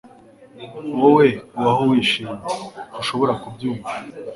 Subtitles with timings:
[0.99, 1.27] wowe,
[1.57, 2.35] ubaho wishimye,
[2.91, 3.89] ntushobora kubyumva